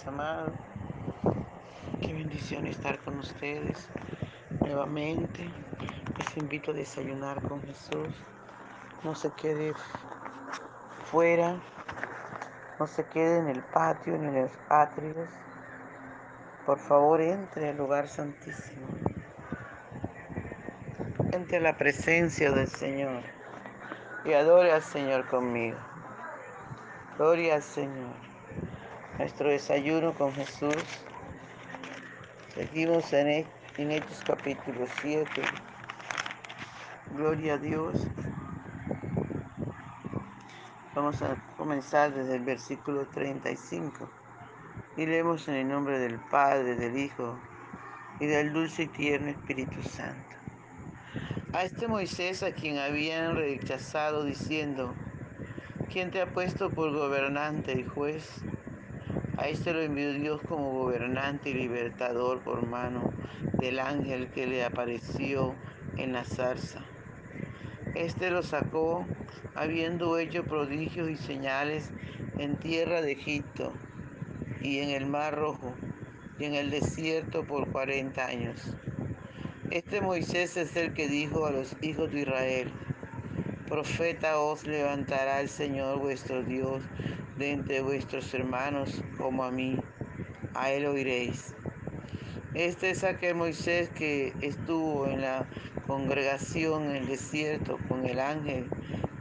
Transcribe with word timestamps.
Mis 0.00 0.06
amados. 0.06 0.52
Qué 2.00 2.14
bendición 2.14 2.66
estar 2.66 2.98
con 3.00 3.18
ustedes 3.18 3.90
nuevamente. 4.60 5.46
Les 6.16 6.36
invito 6.38 6.70
a 6.70 6.74
desayunar 6.74 7.42
con 7.42 7.60
Jesús. 7.60 8.08
No 9.04 9.14
se 9.14 9.30
quede 9.32 9.74
fuera, 11.04 11.60
no 12.78 12.86
se 12.86 13.04
quede 13.08 13.40
en 13.40 13.48
el 13.48 13.62
patio 13.62 14.16
ni 14.16 14.28
en 14.28 14.42
los 14.44 14.52
atrios. 14.70 15.28
Por 16.64 16.78
favor, 16.78 17.20
entre 17.20 17.68
al 17.68 17.76
lugar 17.76 18.08
santísimo. 18.08 18.86
Entre 21.30 21.60
la 21.60 21.76
presencia 21.76 22.50
del 22.52 22.68
Señor 22.68 23.22
y 24.24 24.32
adore 24.32 24.72
al 24.72 24.82
Señor 24.82 25.28
conmigo. 25.28 25.78
Gloria 27.18 27.56
al 27.56 27.62
Señor. 27.62 28.29
Nuestro 29.20 29.50
desayuno 29.50 30.14
con 30.14 30.32
Jesús. 30.32 30.74
Seguimos 32.54 33.12
en, 33.12 33.46
en 33.76 33.92
Hechos 33.92 34.22
capítulo 34.26 34.86
7. 35.02 35.42
Gloria 37.14 37.52
a 37.52 37.58
Dios. 37.58 38.00
Vamos 40.94 41.20
a 41.20 41.36
comenzar 41.58 42.14
desde 42.14 42.36
el 42.36 42.44
versículo 42.44 43.06
35. 43.08 44.08
Y 44.96 45.04
leemos 45.04 45.46
en 45.48 45.56
el 45.56 45.68
nombre 45.68 45.98
del 45.98 46.18
Padre, 46.30 46.76
del 46.76 46.96
Hijo 46.96 47.38
y 48.20 48.26
del 48.26 48.54
dulce 48.54 48.84
y 48.84 48.86
tierno 48.86 49.28
Espíritu 49.28 49.82
Santo. 49.82 50.36
A 51.52 51.64
este 51.64 51.88
Moisés 51.88 52.42
a 52.42 52.52
quien 52.52 52.78
habían 52.78 53.36
rechazado 53.36 54.24
diciendo, 54.24 54.94
¿quién 55.92 56.10
te 56.10 56.22
ha 56.22 56.32
puesto 56.32 56.70
por 56.70 56.90
gobernante 56.90 57.78
y 57.78 57.84
juez? 57.84 58.42
A 59.40 59.48
este 59.48 59.72
lo 59.72 59.80
envió 59.80 60.12
Dios 60.12 60.42
como 60.46 60.70
gobernante 60.70 61.48
y 61.48 61.54
libertador 61.54 62.40
por 62.40 62.66
mano 62.66 63.10
del 63.54 63.78
ángel 63.78 64.30
que 64.32 64.46
le 64.46 64.62
apareció 64.62 65.54
en 65.96 66.12
la 66.12 66.26
zarza. 66.26 66.84
Este 67.94 68.30
lo 68.30 68.42
sacó 68.42 69.06
habiendo 69.54 70.18
hecho 70.18 70.44
prodigios 70.44 71.08
y 71.08 71.16
señales 71.16 71.90
en 72.36 72.58
tierra 72.58 73.00
de 73.00 73.12
Egipto 73.12 73.72
y 74.60 74.80
en 74.80 74.90
el 74.90 75.06
Mar 75.06 75.36
Rojo 75.36 75.74
y 76.38 76.44
en 76.44 76.54
el 76.54 76.68
desierto 76.68 77.46
por 77.46 77.72
cuarenta 77.72 78.26
años. 78.26 78.76
Este 79.70 80.02
Moisés 80.02 80.58
es 80.58 80.76
el 80.76 80.92
que 80.92 81.08
dijo 81.08 81.46
a 81.46 81.50
los 81.50 81.74
hijos 81.80 82.12
de 82.12 82.20
Israel, 82.20 82.70
profeta 83.70 84.36
os 84.40 84.66
levantará 84.66 85.40
el 85.40 85.48
Señor 85.48 86.00
vuestro 86.00 86.42
Dios 86.42 86.82
de 87.38 87.52
entre 87.52 87.80
vuestros 87.80 88.34
hermanos 88.34 89.00
como 89.16 89.44
a 89.44 89.52
mí, 89.52 89.76
a 90.54 90.72
él 90.72 90.86
oiréis. 90.86 91.54
Este 92.54 92.90
es 92.90 93.04
aquel 93.04 93.36
Moisés 93.36 93.88
que 93.90 94.34
estuvo 94.40 95.06
en 95.06 95.20
la 95.20 95.46
congregación 95.86 96.86
en 96.86 96.96
el 96.96 97.06
desierto 97.06 97.78
con 97.88 98.04
el 98.06 98.18
ángel 98.18 98.68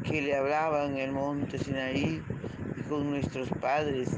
que 0.04 0.24
le 0.24 0.36
hablaba 0.36 0.86
en 0.86 0.98
el 0.98 1.12
monte 1.12 1.60
Sinaí 1.60 2.24
y 2.76 2.82
con 2.90 3.12
nuestros 3.12 3.50
padres 3.62 4.18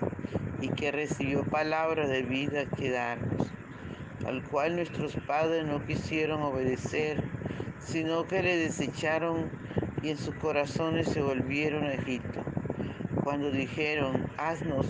y 0.61 0.69
que 0.69 0.93
recibió 0.93 1.43
palabras 1.43 2.07
de 2.07 2.21
vida 2.21 2.67
que 2.77 2.89
darnos, 2.89 3.52
al 4.25 4.41
cual 4.43 4.77
nuestros 4.77 5.13
padres 5.27 5.65
no 5.65 5.85
quisieron 5.85 6.41
obedecer, 6.41 7.21
sino 7.79 8.25
que 8.27 8.41
le 8.41 8.55
desecharon 8.55 9.61
y 10.04 10.10
en 10.10 10.17
sus 10.17 10.34
corazones 10.36 11.08
se 11.08 11.22
volvieron 11.22 11.84
a 11.84 11.94
Egipto. 11.94 12.44
Cuando 13.23 13.52
dijeron, 13.52 14.28
haznos, 14.38 14.88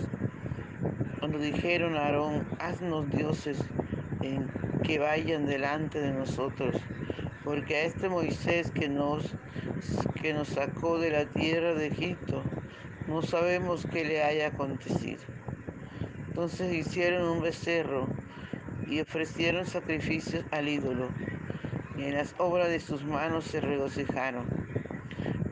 cuando 1.18 1.38
dijeron 1.38 1.96
a 1.96 2.06
Aarón, 2.06 2.46
haznos 2.58 3.10
dioses 3.10 3.58
que 4.82 4.98
vayan 4.98 5.46
delante 5.46 6.00
de 6.00 6.12
nosotros, 6.12 6.76
porque 7.44 7.76
a 7.76 7.82
este 7.84 8.08
Moisés 8.08 8.70
que 8.70 8.88
nos, 8.88 9.34
que 10.20 10.32
nos 10.32 10.48
sacó 10.48 10.98
de 10.98 11.10
la 11.10 11.26
tierra 11.26 11.74
de 11.74 11.88
Egipto, 11.88 12.42
no 13.06 13.22
sabemos 13.22 13.86
qué 13.92 14.04
le 14.04 14.22
haya 14.22 14.48
acontecido. 14.48 15.22
Entonces 16.28 16.72
hicieron 16.74 17.28
un 17.28 17.42
becerro 17.42 18.08
y 18.86 19.00
ofrecieron 19.00 19.66
sacrificios 19.66 20.44
al 20.50 20.68
ídolo, 20.68 21.08
y 21.96 22.04
en 22.04 22.14
las 22.14 22.34
obras 22.38 22.68
de 22.68 22.80
sus 22.80 23.04
manos 23.04 23.44
se 23.44 23.60
regocijaron. 23.60 24.61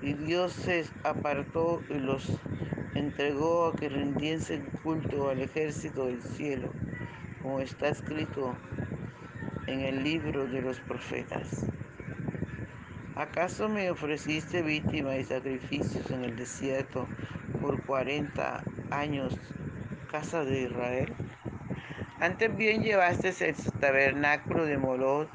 Y 0.02 0.14
Dios 0.14 0.52
se 0.52 0.86
apartó 1.04 1.82
y 1.90 1.94
los 1.94 2.26
entregó 2.94 3.66
a 3.66 3.76
que 3.76 3.88
rindiesen 3.88 4.64
culto 4.82 5.28
al 5.28 5.40
ejército 5.40 6.06
del 6.06 6.22
cielo, 6.22 6.72
como 7.42 7.60
está 7.60 7.88
escrito 7.88 8.56
en 9.66 9.80
el 9.80 10.02
libro 10.02 10.46
de 10.46 10.62
los 10.62 10.80
profetas. 10.80 11.66
¿Acaso 13.14 13.68
me 13.68 13.90
ofreciste 13.90 14.62
víctima 14.62 15.16
y 15.16 15.24
sacrificios 15.24 16.10
en 16.10 16.24
el 16.24 16.36
desierto 16.36 17.06
por 17.60 17.82
cuarenta 17.84 18.64
años, 18.90 19.38
casa 20.10 20.44
de 20.44 20.62
Israel? 20.62 21.14
Antes 22.20 22.56
bien 22.56 22.82
llevaste 22.82 23.34
el 23.46 23.54
tabernáculo 23.80 24.64
de 24.64 24.78
Molot 24.78 25.28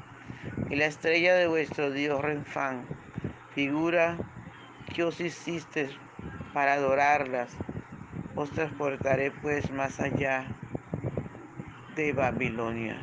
y 0.68 0.76
la 0.76 0.86
estrella 0.86 1.34
de 1.34 1.46
vuestro 1.46 1.90
Dios 1.92 2.20
Renfán, 2.20 2.84
figura 3.54 4.18
que 4.96 5.04
os 5.04 5.20
hiciste 5.20 5.90
para 6.54 6.72
adorarlas. 6.72 7.52
Os 8.34 8.50
transportaré 8.50 9.30
pues 9.30 9.70
más 9.70 10.00
allá 10.00 10.46
de 11.94 12.14
Babilonia. 12.14 12.98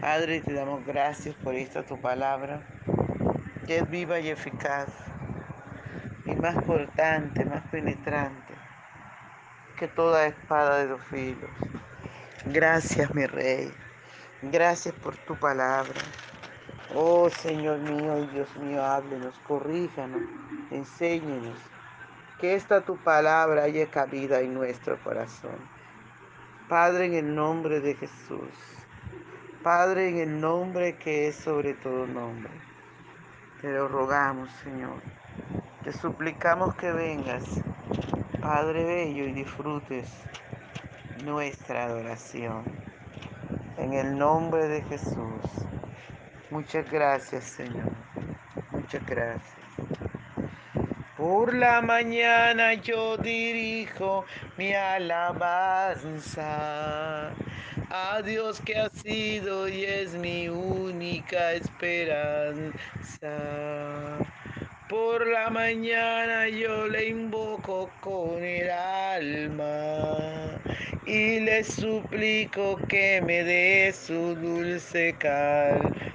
Padre, 0.00 0.40
te 0.40 0.54
damos 0.54 0.86
gracias 0.86 1.34
por 1.36 1.54
esta 1.54 1.82
tu 1.82 2.00
palabra, 2.00 2.62
que 3.66 3.76
es 3.80 3.90
viva 3.90 4.18
y 4.20 4.30
eficaz, 4.30 4.88
y 6.24 6.34
más 6.34 6.56
cortante, 6.64 7.44
más 7.44 7.62
penetrante 7.64 8.54
que 9.78 9.86
toda 9.86 10.26
espada 10.26 10.78
de 10.78 10.86
dos 10.86 11.02
filos. 11.10 11.50
Gracias, 12.46 13.14
mi 13.14 13.26
Rey. 13.26 13.70
Gracias 14.40 14.94
por 14.94 15.14
tu 15.26 15.38
palabra. 15.38 16.00
Oh 16.96 17.28
Señor 17.28 17.80
mío 17.80 18.18
y 18.18 18.26
Dios 18.28 18.56
mío, 18.56 18.84
háblenos, 18.84 19.34
corríjanos, 19.48 20.22
enséñenos. 20.70 21.58
Que 22.38 22.54
esta 22.54 22.82
tu 22.82 22.96
palabra 22.96 23.64
haya 23.64 23.90
cabida 23.90 24.38
en 24.40 24.54
nuestro 24.54 25.02
corazón. 25.02 25.56
Padre, 26.68 27.06
en 27.06 27.14
el 27.14 27.34
nombre 27.34 27.80
de 27.80 27.96
Jesús. 27.96 28.48
Padre, 29.64 30.10
en 30.10 30.18
el 30.18 30.40
nombre 30.40 30.96
que 30.96 31.26
es 31.26 31.34
sobre 31.34 31.74
todo 31.74 32.06
nombre. 32.06 32.52
Te 33.60 33.72
lo 33.72 33.88
rogamos, 33.88 34.48
Señor. 34.62 35.02
Te 35.82 35.92
suplicamos 35.92 36.76
que 36.76 36.92
vengas, 36.92 37.42
Padre 38.40 38.84
Bello, 38.84 39.24
y 39.24 39.32
disfrutes 39.32 40.12
nuestra 41.24 41.86
adoración. 41.86 42.62
En 43.78 43.94
el 43.94 44.16
nombre 44.16 44.68
de 44.68 44.82
Jesús. 44.82 45.40
Muchas 46.54 46.88
gracias, 46.88 47.42
Señor. 47.42 47.90
Muchas 48.70 49.04
gracias. 49.06 49.58
Por 51.16 51.52
la 51.52 51.82
mañana 51.82 52.74
yo 52.74 53.16
dirijo 53.16 54.24
mi 54.56 54.72
alabanza 54.72 56.12
a 57.90 58.22
Dios 58.24 58.60
que 58.60 58.76
ha 58.76 58.88
sido 58.88 59.66
y 59.68 59.84
es 59.84 60.14
mi 60.14 60.48
única 60.48 61.54
esperanza. 61.54 62.76
Por 64.88 65.26
la 65.26 65.50
mañana 65.50 66.48
yo 66.48 66.86
le 66.86 67.08
invoco 67.08 67.90
con 68.00 68.44
el 68.44 68.70
alma 68.70 70.60
y 71.04 71.40
le 71.40 71.64
suplico 71.64 72.76
que 72.88 73.20
me 73.22 73.42
dé 73.42 73.92
su 73.92 74.36
dulce 74.36 75.16
calma. 75.18 76.13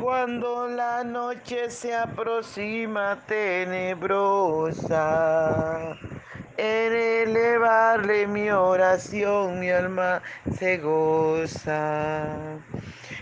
Cuando 0.00 0.66
la 0.66 1.04
noche 1.04 1.70
se 1.70 1.94
aproxima 1.94 3.18
tenebrosa, 3.26 4.78
En 6.56 6.92
elevarle 6.92 8.26
mi 8.26 8.50
oración, 8.50 9.60
mi 9.60 9.70
alma 9.70 10.22
se 10.58 10.78
goza. 10.78 12.60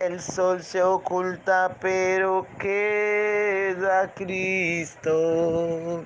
El 0.00 0.20
sol 0.20 0.62
se 0.62 0.82
oculta, 0.82 1.76
pero 1.80 2.46
queda 2.58 4.12
Cristo, 4.14 6.04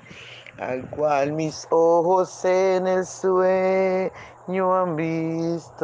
al 0.59 0.89
cual 0.89 1.31
mis 1.31 1.65
ojos 1.71 2.43
en 2.43 2.87
el 2.87 3.05
sueño 3.05 4.75
han 4.75 4.95
visto. 4.97 5.81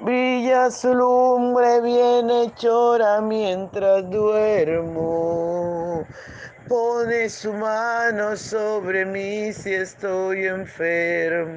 Brilla 0.00 0.70
su 0.70 0.94
lumbre 0.94 1.82
bienhechora 1.82 3.20
mientras 3.20 4.08
duermo 4.10 6.06
pone 6.68 7.28
su 7.28 7.52
mano 7.52 8.36
sobre 8.36 9.04
mí 9.04 9.52
si 9.52 9.74
estoy 9.74 10.46
enfermo. 10.46 11.56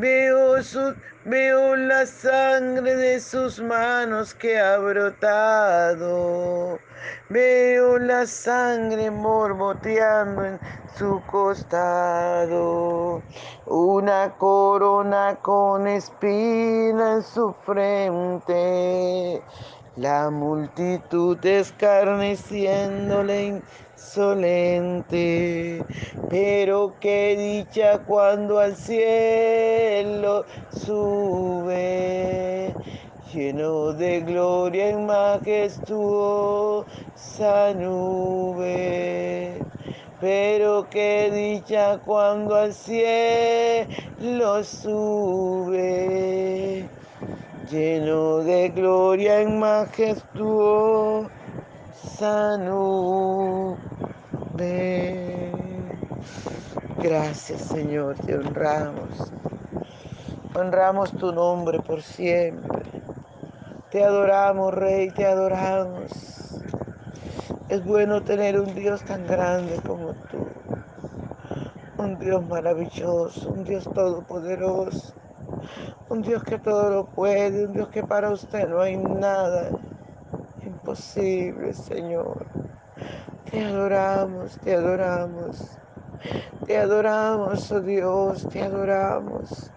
Veo, 0.00 0.62
su, 0.62 0.94
veo 1.26 1.76
la 1.76 2.06
sangre 2.06 2.96
de 2.96 3.20
sus 3.20 3.60
manos 3.60 4.32
que 4.32 4.58
ha 4.58 4.78
brotado. 4.78 6.78
Veo 7.28 7.98
la 7.98 8.24
sangre 8.24 9.10
mormoteando 9.10 10.46
en 10.46 10.58
su 10.96 11.20
costado. 11.30 13.20
Una 13.66 14.34
corona 14.38 15.36
con 15.42 15.86
espina 15.86 17.16
en 17.16 17.22
su 17.22 17.52
frente 17.66 19.42
la 19.96 20.30
multitud 20.30 21.44
escarneciéndole 21.44 23.60
insolente, 24.00 25.84
pero 26.30 26.94
qué 27.00 27.36
dicha 27.36 27.98
cuando 27.98 28.58
al 28.58 28.74
cielo 28.74 30.46
sube, 30.70 32.74
lleno 33.32 33.92
de 33.92 34.22
gloria 34.22 34.90
y 34.90 34.96
majestuosa 34.96 36.84
nube. 37.74 39.62
Pero 40.20 40.88
qué 40.90 41.30
dicha 41.32 42.00
cuando 42.04 42.56
al 42.56 42.74
cielo 42.74 44.64
sube 44.64 46.84
lleno 47.70 48.38
de 48.38 48.70
gloria 48.70 49.42
en 49.42 49.58
majestuosa 49.58 51.39
nube. 52.58 53.76
Gracias 56.98 57.62
Señor, 57.62 58.16
te 58.16 58.36
honramos. 58.36 59.32
Honramos 60.54 61.12
tu 61.12 61.32
nombre 61.32 61.80
por 61.80 62.02
siempre. 62.02 62.82
Te 63.90 64.04
adoramos, 64.04 64.74
Rey, 64.74 65.10
te 65.10 65.26
adoramos. 65.26 66.10
Es 67.68 67.84
bueno 67.84 68.22
tener 68.22 68.60
un 68.60 68.74
Dios 68.74 69.02
tan 69.04 69.26
grande 69.26 69.80
como 69.86 70.12
tú. 70.30 70.46
Un 71.98 72.18
Dios 72.18 72.46
maravilloso, 72.46 73.50
un 73.50 73.64
Dios 73.64 73.84
todopoderoso 73.84 75.14
un 76.08 76.22
Dios 76.22 76.42
que 76.42 76.58
todo 76.58 76.90
lo 76.90 77.06
puede, 77.06 77.66
un 77.66 77.72
Dios 77.72 77.88
que 77.88 78.02
para 78.02 78.30
usted 78.30 78.68
no 78.68 78.80
hay 78.80 78.96
nada 78.96 79.70
imposible, 80.90 81.72
Señor. 81.72 82.46
Te 83.48 83.64
adoramos, 83.64 84.58
te 84.58 84.74
adoramos. 84.74 85.78
Te 86.66 86.76
adoramos, 86.76 87.70
oh 87.70 87.80
Dios, 87.80 88.48
te 88.48 88.62
adoramos. 88.62 89.70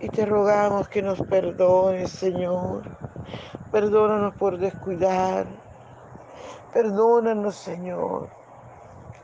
Y 0.00 0.08
te 0.08 0.26
rogamos 0.26 0.88
que 0.88 1.00
nos 1.00 1.20
perdones, 1.22 2.10
Señor. 2.10 2.82
Perdónanos 3.72 4.34
por 4.36 4.58
descuidar. 4.58 5.46
Perdónanos, 6.72 7.54
Señor, 7.54 8.28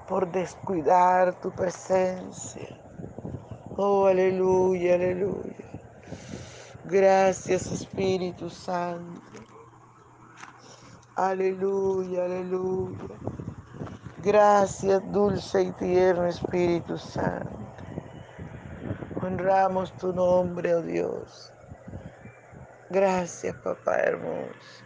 por 0.09 0.31
descuidar 0.33 1.35
tu 1.41 1.51
presencia. 1.51 2.81
Oh, 3.77 4.07
aleluya, 4.07 4.95
aleluya. 4.95 5.57
Gracias 6.85 7.71
Espíritu 7.71 8.49
Santo. 8.49 9.50
Aleluya, 11.17 12.25
aleluya. 12.25 12.97
Gracias 14.23 15.03
dulce 15.13 15.63
y 15.63 15.73
tierno 15.73 16.27
Espíritu 16.27 16.97
Santo. 16.97 17.51
Honramos 19.21 19.93
tu 19.97 20.13
nombre, 20.13 20.75
oh 20.75 20.83
Dios. 20.83 21.53
Gracias, 22.91 23.55
papá 23.57 23.97
hermoso. 23.99 24.85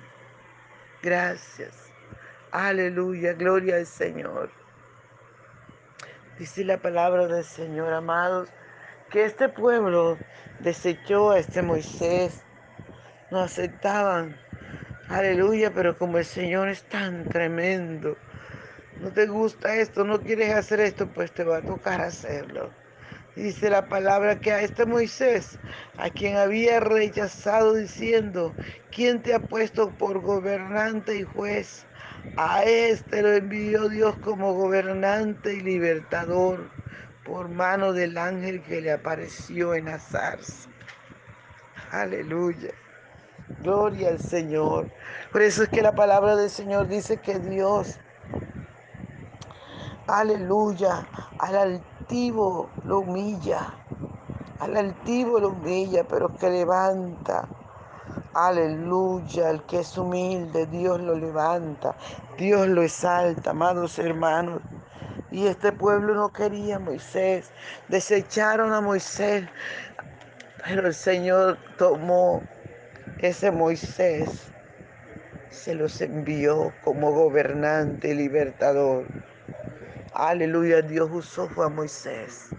Gracias. 1.03 1.93
Aleluya, 2.53 3.35
gloria 3.35 3.77
al 3.77 3.87
Señor. 3.87 4.51
Dice 6.39 6.65
la 6.65 6.79
palabra 6.79 7.27
del 7.27 7.45
Señor, 7.45 7.93
amados 7.93 8.49
que 9.11 9.25
este 9.25 9.49
pueblo 9.49 10.19
desechó 10.61 11.33
a 11.33 11.39
este 11.39 11.63
Moisés, 11.63 12.43
no 13.31 13.41
aceptaban. 13.41 14.44
Aleluya, 15.09 15.73
pero 15.75 15.99
como 15.99 16.19
el 16.19 16.25
Señor 16.25 16.69
es 16.69 16.83
tan 16.85 17.29
tremendo, 17.29 18.17
no 19.01 19.13
te 19.13 19.27
gusta 19.27 19.77
esto, 19.77 20.05
no 20.05 20.23
quieres 20.23 20.55
hacer 20.55 20.81
esto, 20.81 21.07
pues 21.13 21.33
te 21.33 21.45
va 21.45 21.59
a 21.59 21.65
tocar 21.65 22.01
hacerlo. 22.01 22.73
Dice 23.37 23.69
la 23.69 23.89
palabra 23.89 24.41
que 24.41 24.53
a 24.53 24.63
este 24.63 24.87
Moisés, 24.87 25.59
a 25.99 26.09
quien 26.09 26.37
había 26.37 26.81
rechazado 26.81 27.75
diciendo, 27.75 28.55
¿quién 28.93 29.23
te 29.23 29.35
ha 29.35 29.41
puesto 29.41 29.91
por 29.99 30.21
gobernante 30.21 31.17
y 31.17 31.25
juez? 31.25 31.85
A 32.37 32.63
este 32.65 33.23
lo 33.23 33.33
envió 33.33 33.89
Dios 33.89 34.17
como 34.19 34.55
gobernante 34.55 35.55
y 35.55 35.61
libertador 35.61 36.71
por 37.25 37.49
mano 37.49 37.93
del 37.93 38.17
ángel 38.17 38.63
que 38.63 38.81
le 38.81 38.93
apareció 38.93 39.75
en 39.75 39.87
la 39.87 39.99
zarza. 39.99 40.71
Aleluya. 41.91 42.84
Gloria 43.61 44.09
al 44.11 44.21
Señor. 44.21 44.91
Por 45.33 45.43
eso 45.43 45.65
es 45.65 45.69
que 45.69 45.83
la 45.83 45.95
palabra 45.95 46.37
del 46.37 46.51
Señor 46.51 46.89
dice 46.89 47.19
que 47.19 47.39
Dios, 47.39 47.99
aleluya, 50.07 51.07
al 51.39 51.57
altivo 51.57 52.71
lo 52.85 53.01
humilla, 53.01 53.75
al 54.61 54.77
altivo 54.77 55.41
lo 55.41 55.49
humilla, 55.49 56.05
pero 56.05 56.35
que 56.37 56.51
levanta 56.51 57.49
Aleluya, 58.35 59.51
el 59.51 59.63
que 59.63 59.79
es 59.79 59.97
humilde, 59.97 60.67
Dios 60.67 61.01
lo 61.01 61.15
levanta, 61.15 61.95
Dios 62.37 62.67
lo 62.67 62.83
exalta, 62.83 63.51
amados 63.51 63.97
hermanos. 64.01 64.61
Y 65.31 65.47
este 65.47 65.71
pueblo 65.71 66.17
no 66.17 66.33
quería 66.33 66.77
a 66.77 66.79
Moisés, 66.81 67.53
desecharon 67.87 68.73
a 68.73 68.81
Moisés, 68.81 69.49
pero 70.65 70.89
el 70.89 70.95
Señor 70.95 71.59
tomó 71.79 72.43
ese 73.19 73.51
Moisés, 73.51 74.53
se 75.51 75.75
los 75.75 76.01
envió 76.01 76.73
como 76.83 77.13
gobernante 77.13 78.09
y 78.09 78.15
libertador. 78.15 79.07
Aleluya, 80.13 80.83
Dios 80.83 81.09
usó 81.13 81.49
fue 81.49 81.67
a 81.67 81.69
Moisés. 81.69 82.51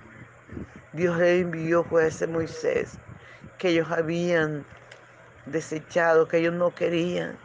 Dios 0.94 1.18
le 1.18 1.40
envió 1.40 1.84
fue 1.84 2.06
a 2.06 2.08
ese 2.08 2.26
Moisés 2.26 2.98
que 3.58 3.70
ellos 3.70 3.92
habían 3.92 4.66
desechado, 5.46 6.28
que 6.28 6.38
ellos 6.38 6.54
no 6.54 6.74
querían. 6.74 7.38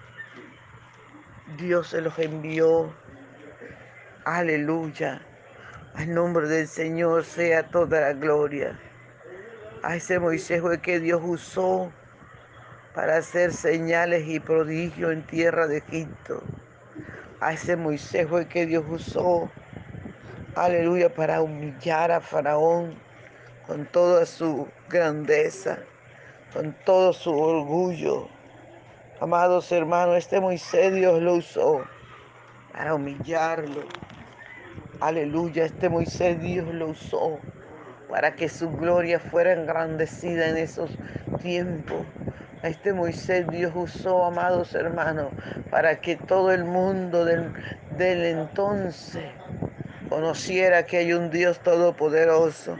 Dios 1.56 1.88
se 1.88 2.00
los 2.00 2.18
envió. 2.18 2.94
Aleluya. 4.24 5.20
Al 5.94 6.14
nombre 6.14 6.48
del 6.48 6.68
Señor 6.68 7.24
sea 7.24 7.68
toda 7.68 8.00
la 8.00 8.12
gloria. 8.12 8.78
A 9.82 9.96
ese 9.96 10.18
Moisés 10.18 10.60
fue 10.60 10.80
que 10.80 11.00
Dios 11.00 11.20
usó 11.24 11.92
para 12.94 13.16
hacer 13.16 13.52
señales 13.52 14.26
y 14.26 14.40
prodigios 14.40 15.12
en 15.12 15.26
tierra 15.26 15.66
de 15.66 15.78
Egipto. 15.78 16.42
A 17.40 17.52
ese 17.52 17.76
Moisés 17.76 18.28
fue 18.28 18.46
que 18.48 18.66
Dios 18.66 18.84
usó, 18.88 19.50
aleluya, 20.54 21.14
para 21.14 21.42
humillar 21.42 22.10
a 22.10 22.20
Faraón 22.20 22.94
con 23.66 23.86
toda 23.86 24.26
su 24.26 24.68
grandeza 24.88 25.78
con 26.52 26.74
todo 26.84 27.12
su 27.12 27.30
orgullo. 27.30 28.28
Amados 29.20 29.70
hermanos, 29.70 30.16
este 30.16 30.40
Moisés 30.40 30.94
Dios 30.94 31.22
lo 31.22 31.34
usó 31.34 31.84
para 32.72 32.94
humillarlo. 32.94 33.82
Aleluya, 35.00 35.64
este 35.66 35.88
Moisés 35.88 36.40
Dios 36.40 36.66
lo 36.74 36.88
usó 36.88 37.38
para 38.08 38.34
que 38.34 38.48
su 38.48 38.70
gloria 38.70 39.20
fuera 39.20 39.52
engrandecida 39.52 40.48
en 40.48 40.56
esos 40.56 40.90
tiempos. 41.40 42.04
Este 42.62 42.92
Moisés 42.92 43.46
Dios 43.48 43.72
usó, 43.74 44.24
amados 44.24 44.74
hermanos, 44.74 45.32
para 45.70 46.00
que 46.00 46.16
todo 46.16 46.52
el 46.52 46.64
mundo 46.64 47.24
del, 47.24 47.52
del 47.96 48.24
entonces 48.24 49.24
conociera 50.08 50.84
que 50.84 50.98
hay 50.98 51.12
un 51.12 51.30
Dios 51.30 51.60
todopoderoso, 51.60 52.76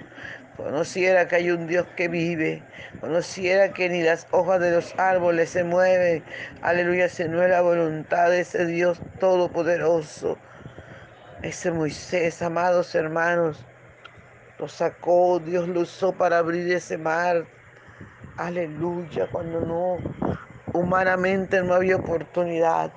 conociera 0.56 1.28
que 1.28 1.36
hay 1.36 1.50
un 1.50 1.66
Dios 1.66 1.86
que 1.96 2.08
vive, 2.08 2.62
conociera 3.00 3.72
que 3.72 3.88
ni 3.88 4.02
las 4.02 4.26
hojas 4.30 4.60
de 4.60 4.72
los 4.72 4.98
árboles 4.98 5.50
se 5.50 5.64
mueven, 5.64 6.24
aleluya, 6.60 7.08
si 7.08 7.24
no 7.24 7.42
es 7.42 7.50
la 7.50 7.62
voluntad 7.62 8.30
de 8.30 8.40
ese 8.40 8.66
Dios 8.66 9.00
todopoderoso. 9.18 10.36
Ese 11.42 11.70
Moisés, 11.70 12.42
amados 12.42 12.94
hermanos, 12.94 13.64
lo 14.58 14.68
sacó, 14.68 15.38
Dios 15.38 15.66
lo 15.68 15.80
usó 15.80 16.12
para 16.12 16.36
abrir 16.36 16.70
ese 16.70 16.98
mar. 16.98 17.46
Aleluya, 18.40 19.28
cuando 19.30 19.60
no, 19.60 19.98
humanamente 20.72 21.62
no 21.62 21.74
había 21.74 21.96
oportunidad. 21.96 22.90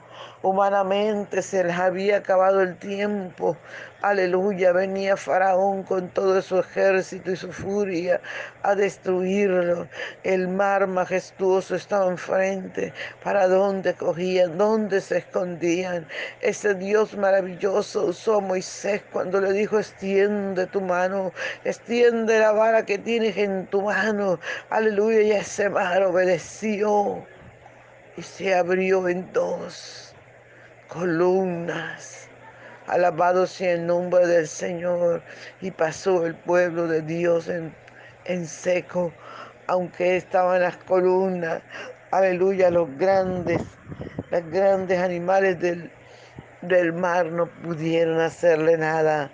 Humanamente 0.44 1.42
se 1.42 1.63
les 1.63 1.80
había 1.80 2.18
acabado 2.18 2.62
el 2.62 2.75
tiempo. 2.75 3.56
Aleluya, 4.01 4.74
venía 4.74 5.15
Faraón 5.15 5.84
con 5.84 6.10
todo 6.10 6.42
su 6.42 6.60
ejército 6.60 7.32
y 7.32 7.38
su 7.38 7.50
furia 7.53 8.20
a 8.62 8.75
destruirlo. 8.75 9.88
El 10.24 10.50
mar 10.50 10.86
majestuoso 10.88 11.75
estaba 11.75 12.08
enfrente. 12.08 12.92
¿Para 13.24 13.48
dónde 13.48 13.94
cogían? 13.94 14.58
¿Dónde 14.58 15.00
se 15.00 15.20
escondían? 15.20 16.06
Ese 16.42 16.75
Dios 16.75 17.15
maravilloso 17.15 18.08
usó 18.08 18.42
Moisés 18.42 19.01
cuando 19.13 19.39
le 19.39 19.53
dijo, 19.53 19.80
extiende 19.80 20.68
tu 20.68 20.82
mano, 20.82 21.32
extiende 21.63 22.39
la 22.39 22.51
vara 22.51 22.86
que 22.86 22.98
tienes 22.98 23.38
en 23.38 23.68
tu 23.68 23.84
mano. 23.84 24.38
Aleluya, 24.70 25.22
y 25.22 25.32
ese 25.32 25.70
mar 25.70 26.03
obedeció 26.03 27.25
y 28.18 28.22
se 28.22 28.53
abrió 28.53 29.08
en 29.08 29.32
dos 29.32 30.12
columnas. 30.94 32.30
Alabado 32.88 33.48
sea 33.48 33.74
el 33.74 33.88
nombre 33.88 34.28
del 34.28 34.48
Señor. 34.48 35.24
Y 35.62 35.72
pasó 35.72 36.26
el 36.26 36.36
pueblo 36.36 36.88
de 36.88 37.02
Dios 37.02 37.48
en, 37.50 37.74
en 38.26 38.46
seco, 38.46 39.12
aunque 39.68 40.18
estaban 40.18 40.62
las 40.62 40.78
columnas. 40.78 41.62
Aleluya, 42.12 42.70
los 42.70 42.96
grandes, 42.98 43.62
los 44.30 44.46
grandes 44.52 45.00
animales 45.00 45.60
del, 45.60 45.92
del 46.62 46.94
mar 46.94 47.26
no 47.26 47.48
pudieron 47.48 48.20
hacerle 48.20 48.78
nada 48.78 49.32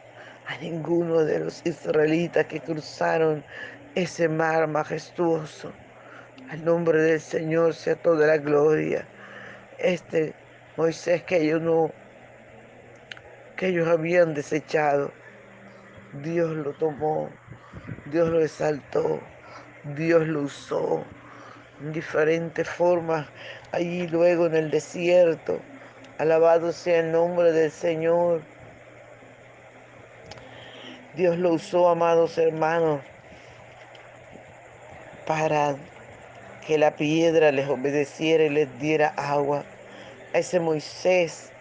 a 0.47 0.57
ninguno 0.61 1.25
de 1.25 1.39
los 1.39 1.61
israelitas 1.65 2.45
que 2.45 2.61
cruzaron 2.61 3.43
ese 3.95 4.29
mar 4.29 4.67
majestuoso. 4.67 5.73
Al 6.49 6.63
nombre 6.63 7.01
del 7.01 7.19
Señor 7.19 7.73
sea 7.73 7.95
toda 7.95 8.25
la 8.25 8.37
gloria. 8.37 9.05
Este 9.77 10.33
Moisés 10.79 11.23
que 11.23 11.35
ellos 11.35 11.61
no, 11.61 11.91
que 13.57 13.67
ellos 13.67 13.85
habían 13.89 14.33
desechado. 14.33 15.11
Dios 16.23 16.51
lo 16.51 16.71
tomó, 16.71 17.29
Dios 18.05 18.29
lo 18.29 18.39
exaltó, 18.39 19.19
Dios 19.97 20.25
lo 20.25 20.43
usó 20.43 21.03
en 21.81 21.91
diferentes 21.91 22.65
formas 22.69 23.27
allí 23.73 24.07
luego 24.07 24.45
en 24.45 24.55
el 24.55 24.71
desierto. 24.71 25.59
Alabado 26.17 26.71
sea 26.71 27.01
el 27.01 27.11
nombre 27.11 27.51
del 27.51 27.71
Señor. 27.71 28.41
Dios 31.13 31.37
lo 31.37 31.55
usó, 31.55 31.89
amados 31.89 32.37
hermanos, 32.37 33.01
para 35.27 35.75
que 36.65 36.77
la 36.77 36.95
piedra 36.95 37.51
les 37.51 37.67
obedeciera 37.67 38.45
y 38.45 38.49
les 38.49 38.79
diera 38.79 39.09
agua 39.17 39.65
a 40.33 40.39
ese 40.39 40.59
Moisés 40.59 41.51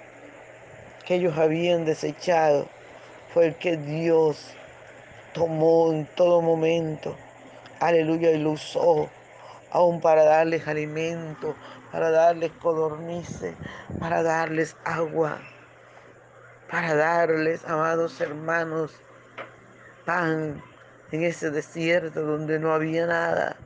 que 1.06 1.16
ellos 1.16 1.38
habían 1.38 1.84
desechado, 1.84 2.68
fue 3.32 3.46
el 3.46 3.54
que 3.56 3.76
Dios 3.76 4.54
tomó 5.32 5.92
en 5.92 6.06
todo 6.16 6.42
momento. 6.42 7.16
Aleluya, 7.80 8.30
y 8.32 8.38
lo 8.38 8.52
usó 8.52 9.08
aún 9.70 10.00
para 10.00 10.24
darles 10.24 10.66
alimento, 10.66 11.54
para 11.92 12.10
darles 12.10 12.50
codornices, 12.60 13.54
para 13.98 14.22
darles 14.22 14.76
agua, 14.84 15.38
para 16.70 16.94
darles, 16.94 17.64
amados 17.64 18.20
hermanos, 18.20 18.92
pan 20.04 20.62
en 21.12 21.22
ese 21.22 21.50
desierto 21.50 22.22
donde 22.22 22.58
no 22.58 22.72
había 22.72 23.06
nada. 23.06 23.56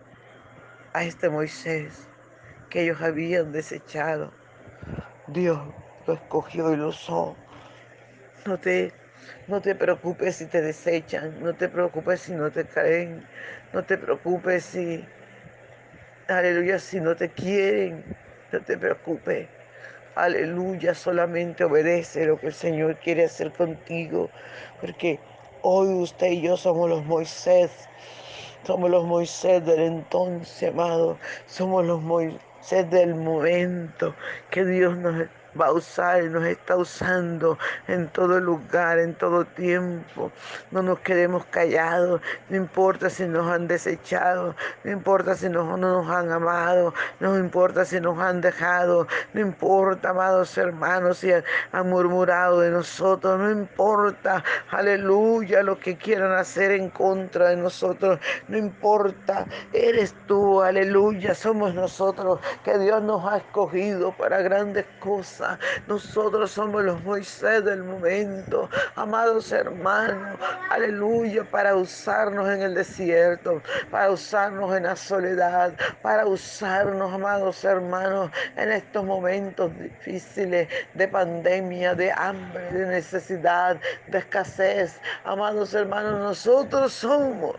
A 0.94 1.04
este 1.04 1.30
Moisés 1.30 2.06
que 2.68 2.82
ellos 2.82 3.00
habían 3.00 3.50
desechado. 3.50 4.30
Dios 5.32 5.58
lo 6.06 6.14
escogió 6.14 6.72
y 6.72 6.76
lo 6.76 6.88
usó. 6.88 7.34
No 8.46 8.58
te, 8.58 8.92
no 9.48 9.60
te 9.60 9.74
preocupes 9.74 10.36
si 10.36 10.46
te 10.46 10.60
desechan, 10.60 11.42
no 11.42 11.54
te 11.54 11.68
preocupes 11.68 12.20
si 12.20 12.32
no 12.32 12.50
te 12.50 12.64
caen, 12.64 13.24
no 13.72 13.82
te 13.84 13.96
preocupes 13.96 14.64
si, 14.64 15.04
aleluya, 16.28 16.78
si 16.78 17.00
no 17.00 17.14
te 17.14 17.28
quieren, 17.30 18.04
no 18.52 18.60
te 18.60 18.76
preocupes. 18.76 19.48
Aleluya, 20.14 20.94
solamente 20.94 21.64
obedece 21.64 22.26
lo 22.26 22.38
que 22.38 22.48
el 22.48 22.54
Señor 22.54 22.96
quiere 22.96 23.24
hacer 23.24 23.50
contigo, 23.52 24.28
porque 24.80 25.18
hoy 25.62 25.88
usted 26.02 26.32
y 26.32 26.42
yo 26.42 26.56
somos 26.58 26.90
los 26.90 27.04
Moisés, 27.06 27.70
somos 28.66 28.90
los 28.90 29.06
Moisés 29.06 29.64
del 29.64 29.80
entonces, 29.80 30.68
amado, 30.68 31.16
somos 31.46 31.86
los 31.86 32.02
Moisés 32.02 32.51
del 32.70 33.14
momento 33.14 34.14
que 34.50 34.64
Dios 34.64 34.96
nos 34.96 35.26
va 35.60 35.66
a 35.66 35.72
usar 35.72 36.22
y 36.24 36.28
nos 36.28 36.44
está 36.44 36.76
usando 36.76 37.58
en 37.88 38.08
todo 38.08 38.40
lugar, 38.40 38.98
en 38.98 39.14
todo 39.14 39.44
tiempo. 39.44 40.30
No 40.70 40.82
nos 40.82 41.00
quedemos 41.00 41.44
callados, 41.46 42.20
no 42.48 42.56
importa 42.56 43.10
si 43.10 43.26
nos 43.26 43.46
han 43.50 43.68
desechado, 43.68 44.54
no 44.84 44.90
importa 44.90 45.34
si 45.34 45.48
no 45.48 45.76
nos 45.76 46.08
han 46.10 46.30
amado, 46.30 46.94
no 47.20 47.38
importa 47.38 47.84
si 47.84 48.00
nos 48.00 48.18
han 48.18 48.40
dejado, 48.40 49.06
no 49.34 49.40
importa, 49.40 50.10
amados 50.10 50.56
hermanos, 50.56 51.18
si 51.18 51.32
han 51.32 51.88
murmurado 51.88 52.60
de 52.60 52.70
nosotros, 52.70 53.38
no 53.38 53.50
importa, 53.50 54.42
aleluya, 54.70 55.62
lo 55.62 55.78
que 55.78 55.96
quieran 55.96 56.32
hacer 56.32 56.72
en 56.72 56.90
contra 56.90 57.50
de 57.50 57.56
nosotros, 57.56 58.18
no 58.48 58.56
importa, 58.56 59.46
eres 59.72 60.14
tú, 60.26 60.62
aleluya, 60.62 61.34
somos 61.34 61.74
nosotros 61.74 62.40
que 62.64 62.78
Dios 62.78 63.02
nos 63.02 63.24
ha 63.26 63.38
escogido 63.38 64.12
para 64.12 64.40
grandes 64.42 64.86
cosas 65.00 65.41
Nosotros 65.86 66.50
somos 66.50 66.84
los 66.84 67.02
Moisés 67.02 67.64
del 67.64 67.82
momento, 67.82 68.68
amados 68.94 69.52
hermanos, 69.52 70.38
aleluya, 70.70 71.44
para 71.44 71.74
usarnos 71.76 72.48
en 72.48 72.62
el 72.62 72.74
desierto, 72.74 73.62
para 73.90 74.10
usarnos 74.10 74.74
en 74.76 74.84
la 74.84 74.96
soledad, 74.96 75.74
para 76.02 76.26
usarnos, 76.26 77.12
amados 77.12 77.64
hermanos, 77.64 78.30
en 78.56 78.72
estos 78.72 79.04
momentos 79.04 79.72
difíciles 79.78 80.68
de 80.94 81.08
pandemia, 81.08 81.94
de 81.94 82.12
hambre, 82.12 82.72
de 82.72 82.86
necesidad, 82.86 83.80
de 84.08 84.18
escasez. 84.18 85.00
Amados 85.24 85.74
hermanos, 85.74 86.20
nosotros 86.20 86.92
somos 86.92 87.56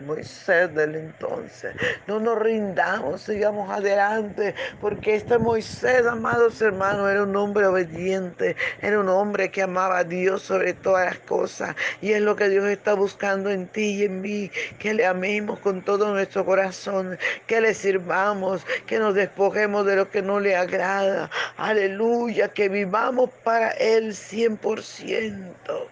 Moisés 0.00 0.74
del 0.74 0.94
entonces. 0.94 1.74
No 2.06 2.20
nos 2.20 2.38
rindamos, 2.38 3.22
sigamos 3.22 3.70
adelante, 3.70 4.54
porque 4.80 5.14
este 5.14 5.38
Moisés, 5.38 6.06
amados 6.06 6.60
hermanos, 6.60 7.10
era 7.10 7.22
un 7.22 7.36
hombre 7.36 7.66
obediente, 7.66 8.56
era 8.80 8.98
un 8.98 9.08
hombre 9.08 9.50
que 9.50 9.62
amaba 9.62 9.98
a 9.98 10.04
Dios 10.04 10.42
sobre 10.42 10.74
todas 10.74 11.06
las 11.06 11.18
cosas. 11.20 11.74
Y 12.00 12.12
es 12.12 12.22
lo 12.22 12.36
que 12.36 12.48
Dios 12.48 12.66
está 12.66 12.94
buscando 12.94 13.50
en 13.50 13.66
ti 13.68 14.00
y 14.00 14.04
en 14.04 14.20
mí, 14.20 14.50
que 14.78 14.94
le 14.94 15.06
amemos 15.06 15.58
con 15.60 15.82
todo 15.82 16.12
nuestro 16.12 16.44
corazón, 16.44 17.18
que 17.46 17.60
le 17.60 17.74
sirvamos, 17.74 18.64
que 18.86 18.98
nos 18.98 19.14
despojemos 19.14 19.86
de 19.86 19.96
lo 19.96 20.10
que 20.10 20.22
no 20.22 20.40
le 20.40 20.56
agrada. 20.56 21.30
Aleluya, 21.56 22.48
que 22.48 22.68
vivamos 22.68 23.30
para 23.44 23.70
Él 23.72 24.12
100%. 24.12 25.88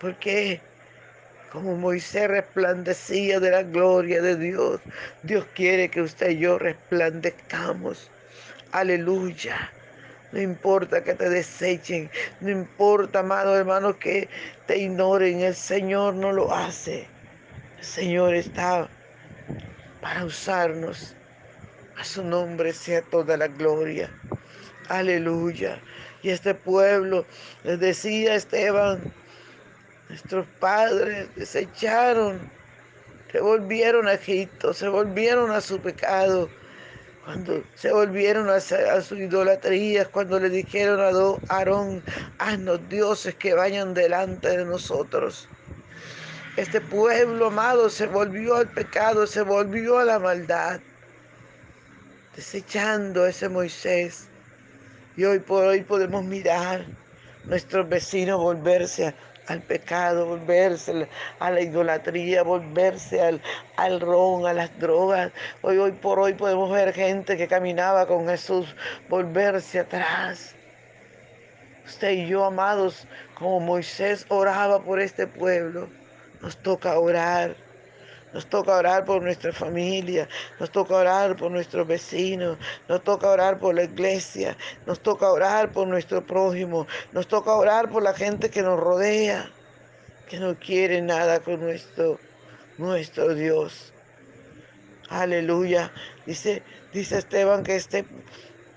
Porque 0.00 0.60
como 1.52 1.76
Moisés 1.76 2.28
resplandecía 2.28 3.40
de 3.40 3.50
la 3.50 3.62
gloria 3.62 4.20
de 4.20 4.36
Dios, 4.36 4.80
Dios 5.22 5.46
quiere 5.54 5.88
que 5.88 6.02
usted 6.02 6.30
y 6.30 6.38
yo 6.38 6.58
resplandezcamos. 6.58 8.10
Aleluya. 8.72 9.70
No 10.32 10.40
importa 10.40 11.02
que 11.02 11.14
te 11.14 11.30
desechen, 11.30 12.10
no 12.40 12.50
importa, 12.50 13.20
amado 13.20 13.56
hermano, 13.56 13.98
que 13.98 14.28
te 14.66 14.76
ignoren, 14.76 15.40
el 15.40 15.54
Señor 15.54 16.14
no 16.14 16.32
lo 16.32 16.52
hace. 16.52 17.06
El 17.78 17.84
Señor 17.84 18.34
está 18.34 18.88
para 20.00 20.24
usarnos. 20.24 21.14
A 21.96 22.04
su 22.04 22.22
nombre 22.22 22.72
sea 22.74 23.00
toda 23.02 23.36
la 23.36 23.48
gloria. 23.48 24.10
Aleluya. 24.88 25.80
Y 26.22 26.30
este 26.30 26.54
pueblo, 26.54 27.24
les 27.64 27.80
decía 27.80 28.34
Esteban, 28.34 29.00
Nuestros 30.08 30.46
padres 30.60 31.28
desecharon, 31.34 32.50
se 33.32 33.40
volvieron 33.40 34.06
a 34.06 34.14
Egipto, 34.14 34.72
se 34.72 34.88
volvieron 34.88 35.50
a 35.50 35.60
su 35.60 35.80
pecado, 35.80 36.48
cuando 37.24 37.64
se 37.74 37.92
volvieron 37.92 38.48
a, 38.48 38.60
su 38.60 39.16
idolatría, 39.16 40.04
cuando 40.04 40.38
le 40.38 40.48
dijeron 40.48 41.00
a 41.00 41.54
Aarón, 41.54 42.04
haznos 42.38 42.88
dioses 42.88 43.34
que 43.34 43.52
vayan 43.52 43.94
delante 43.94 44.56
de 44.56 44.64
nosotros. 44.64 45.48
Este 46.56 46.80
pueblo 46.80 47.48
amado 47.48 47.90
se 47.90 48.06
volvió 48.06 48.54
al 48.54 48.68
pecado, 48.68 49.26
se 49.26 49.42
volvió 49.42 49.98
a 49.98 50.04
la 50.04 50.20
maldad, 50.20 50.80
desechando 52.36 53.24
a 53.24 53.30
ese 53.30 53.48
Moisés. 53.48 54.28
Y 55.16 55.24
hoy 55.24 55.40
por 55.40 55.64
hoy 55.64 55.82
podemos 55.82 56.24
mirar 56.24 56.86
nuestros 57.44 57.88
vecinos 57.88 58.38
volverse 58.38 59.08
a 59.08 59.14
al 59.48 59.62
pecado, 59.62 60.26
volverse 60.26 61.08
a 61.38 61.50
la 61.50 61.60
idolatría, 61.60 62.42
volverse 62.42 63.20
al, 63.20 63.40
al 63.76 64.00
ron, 64.00 64.46
a 64.46 64.52
las 64.52 64.78
drogas. 64.78 65.32
Hoy, 65.62 65.78
hoy 65.78 65.92
por 65.92 66.18
hoy 66.18 66.34
podemos 66.34 66.70
ver 66.70 66.92
gente 66.92 67.36
que 67.36 67.48
caminaba 67.48 68.06
con 68.06 68.26
Jesús 68.28 68.74
volverse 69.08 69.80
atrás. 69.80 70.54
Usted 71.86 72.10
y 72.10 72.26
yo, 72.26 72.44
amados, 72.44 73.06
como 73.34 73.60
Moisés 73.60 74.26
oraba 74.28 74.82
por 74.82 75.00
este 75.00 75.26
pueblo, 75.26 75.88
nos 76.40 76.56
toca 76.56 76.98
orar. 76.98 77.65
Nos 78.32 78.46
toca 78.46 78.76
orar 78.76 79.04
por 79.04 79.22
nuestra 79.22 79.52
familia, 79.52 80.28
nos 80.60 80.70
toca 80.70 80.94
orar 80.94 81.36
por 81.36 81.50
nuestros 81.50 81.86
vecinos, 81.86 82.58
nos 82.88 83.02
toca 83.02 83.28
orar 83.30 83.58
por 83.58 83.74
la 83.74 83.84
iglesia, 83.84 84.56
nos 84.84 85.00
toca 85.00 85.30
orar 85.30 85.72
por 85.72 85.86
nuestro 85.86 86.24
prójimo, 86.26 86.86
nos 87.12 87.28
toca 87.28 87.54
orar 87.54 87.88
por 87.88 88.02
la 88.02 88.12
gente 88.12 88.50
que 88.50 88.62
nos 88.62 88.78
rodea, 88.78 89.50
que 90.28 90.38
no 90.38 90.58
quiere 90.58 91.00
nada 91.00 91.40
con 91.40 91.60
nuestro, 91.60 92.18
nuestro 92.78 93.34
Dios. 93.34 93.92
Aleluya. 95.08 95.92
Dice, 96.26 96.62
dice 96.92 97.18
Esteban 97.18 97.62
que 97.62 97.76
este 97.76 98.04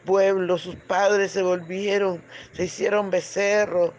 pueblo, 0.05 0.57
sus 0.57 0.75
padres 0.75 1.31
se 1.31 1.41
volvieron, 1.41 2.23
se 2.53 2.65
hicieron 2.65 3.09
becerros 3.09 3.91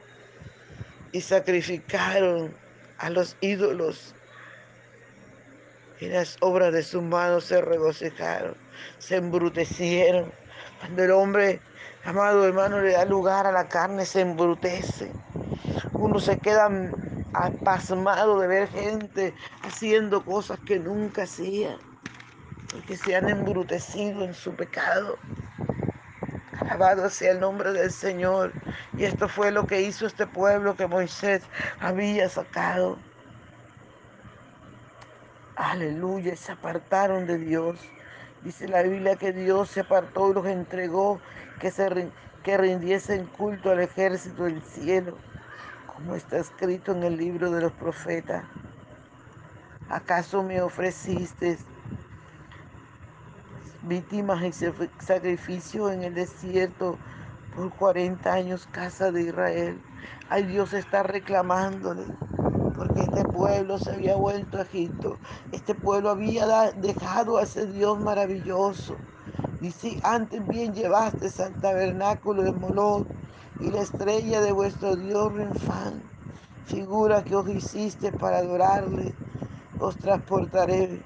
y 1.12 1.20
sacrificaron 1.20 2.54
a 2.98 3.10
los 3.10 3.36
ídolos 3.40 4.14
y 6.00 6.06
las 6.06 6.38
obras 6.40 6.72
de 6.72 6.82
sus 6.82 7.02
manos 7.02 7.44
se 7.44 7.60
regocijaron, 7.60 8.56
se 8.98 9.16
embrutecieron. 9.16 10.32
Cuando 10.80 11.04
el 11.04 11.10
hombre, 11.10 11.60
amado 12.04 12.46
hermano, 12.46 12.80
le 12.80 12.92
da 12.92 13.04
lugar 13.04 13.46
a 13.46 13.52
la 13.52 13.68
carne, 13.68 14.06
se 14.06 14.22
embrutece. 14.22 15.12
Uno 15.92 16.18
se 16.18 16.38
queda 16.38 16.70
pasmado 17.64 18.40
de 18.40 18.48
ver 18.48 18.68
gente 18.68 19.34
haciendo 19.62 20.24
cosas 20.24 20.58
que 20.60 20.78
nunca 20.78 21.24
hacía, 21.24 21.76
porque 22.72 22.96
se 22.96 23.14
han 23.14 23.28
embrutecido 23.28 24.24
en 24.24 24.32
su 24.32 24.54
pecado. 24.54 25.18
Alabado 26.60 27.10
sea 27.10 27.32
el 27.32 27.40
nombre 27.40 27.72
del 27.72 27.90
Señor. 27.90 28.52
Y 28.96 29.04
esto 29.04 29.28
fue 29.28 29.50
lo 29.50 29.66
que 29.66 29.82
hizo 29.82 30.06
este 30.06 30.26
pueblo 30.26 30.76
que 30.76 30.86
Moisés 30.86 31.42
había 31.80 32.28
sacado. 32.28 32.98
Aleluya, 35.62 36.34
se 36.36 36.52
apartaron 36.52 37.26
de 37.26 37.36
Dios. 37.36 37.78
Dice 38.42 38.66
la 38.66 38.82
Biblia 38.82 39.16
que 39.16 39.34
Dios 39.34 39.68
se 39.68 39.80
apartó 39.80 40.30
y 40.30 40.34
los 40.34 40.46
entregó, 40.46 41.20
que, 41.60 41.70
se, 41.70 42.10
que 42.42 42.56
rindiesen 42.56 43.26
culto 43.26 43.70
al 43.70 43.80
ejército 43.80 44.44
del 44.44 44.62
cielo, 44.62 45.18
como 45.86 46.14
está 46.14 46.38
escrito 46.38 46.92
en 46.92 47.02
el 47.02 47.18
libro 47.18 47.50
de 47.50 47.60
los 47.60 47.72
profetas. 47.72 48.42
¿Acaso 49.90 50.42
me 50.42 50.62
ofreciste 50.62 51.58
víctimas 53.82 54.42
y 54.42 54.52
sacrificio 54.98 55.90
en 55.90 56.04
el 56.04 56.14
desierto 56.14 56.98
por 57.54 57.70
40 57.74 58.32
años, 58.32 58.66
casa 58.72 59.12
de 59.12 59.24
Israel? 59.24 59.78
Ay, 60.30 60.44
Dios 60.44 60.72
está 60.72 61.02
reclamándole 61.02 62.06
porque 62.80 63.02
este 63.02 63.24
pueblo 63.24 63.76
se 63.76 63.92
había 63.92 64.16
vuelto 64.16 64.56
a 64.56 64.62
Egipto. 64.62 65.18
Este 65.52 65.74
pueblo 65.74 66.08
había 66.08 66.72
dejado 66.72 67.36
a 67.36 67.42
ese 67.42 67.66
Dios 67.66 68.00
maravilloso. 68.00 68.96
Y 69.60 69.70
si 69.70 70.00
antes 70.02 70.48
bien 70.48 70.72
llevaste 70.72 71.28
al 71.42 71.52
tabernáculo 71.60 72.42
de 72.42 72.52
Molot 72.52 73.06
y 73.60 73.70
la 73.70 73.82
estrella 73.82 74.40
de 74.40 74.52
vuestro 74.52 74.96
Dios 74.96 75.30
Renfán, 75.30 76.02
figura 76.64 77.22
que 77.22 77.36
os 77.36 77.46
hiciste 77.50 78.12
para 78.12 78.38
adorarle, 78.38 79.14
os 79.78 79.98
transportaré 79.98 81.02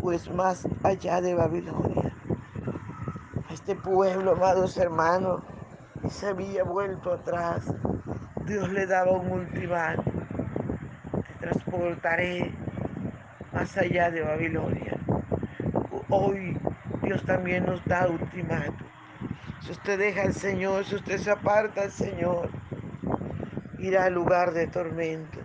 pues 0.00 0.30
más 0.30 0.66
allá 0.84 1.20
de 1.20 1.34
Babilonia. 1.34 2.16
este 3.50 3.76
pueblo, 3.76 4.32
amados 4.32 4.78
hermanos, 4.78 5.42
se 6.08 6.28
había 6.28 6.64
vuelto 6.64 7.12
atrás. 7.12 7.66
Dios 8.46 8.70
le 8.70 8.86
daba 8.86 9.12
un 9.12 9.30
ultimátum 9.30 10.13
transportaré 11.74 12.52
más 13.52 13.76
allá 13.76 14.10
de 14.10 14.22
Babilonia. 14.22 14.98
Hoy 16.08 16.56
Dios 17.02 17.24
también 17.24 17.66
nos 17.66 17.84
da 17.84 18.06
ultimátum. 18.08 18.86
Si 19.62 19.72
usted 19.72 19.98
deja 19.98 20.22
al 20.22 20.34
Señor, 20.34 20.84
si 20.84 20.96
usted 20.96 21.18
se 21.18 21.30
aparta 21.30 21.82
al 21.82 21.90
Señor, 21.90 22.48
irá 23.78 24.04
al 24.04 24.14
lugar 24.14 24.52
de 24.52 24.66
tormento. 24.66 25.38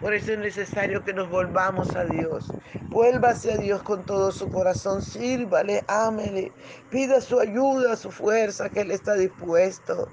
Por 0.00 0.14
eso 0.14 0.32
es 0.32 0.38
necesario 0.38 1.04
que 1.04 1.12
nos 1.12 1.28
volvamos 1.28 1.94
a 1.94 2.04
Dios. 2.04 2.50
Vuélvase 2.88 3.52
a 3.52 3.56
Dios 3.58 3.82
con 3.82 4.04
todo 4.04 4.32
su 4.32 4.48
corazón. 4.50 5.02
Sírvale, 5.02 5.84
ámele. 5.88 6.52
Pida 6.88 7.20
su 7.20 7.38
ayuda, 7.38 7.96
su 7.96 8.10
fuerza, 8.10 8.70
que 8.70 8.80
Él 8.80 8.90
está 8.90 9.14
dispuesto 9.14 10.08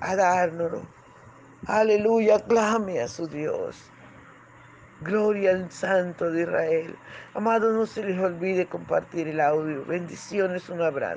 a 0.00 0.14
dárnoslo. 0.14 0.82
Aleluya, 1.66 2.38
clame 2.38 3.00
a 3.00 3.08
su 3.08 3.26
Dios. 3.26 3.90
Gloria 5.00 5.50
al 5.52 5.70
Santo 5.70 6.30
de 6.30 6.42
Israel. 6.42 6.96
Amado, 7.34 7.72
no 7.72 7.86
se 7.86 8.04
les 8.04 8.18
olvide 8.18 8.68
compartir 8.68 9.28
el 9.28 9.40
audio. 9.40 9.84
Bendiciones, 9.84 10.68
un 10.68 10.82
abrazo. 10.82 11.16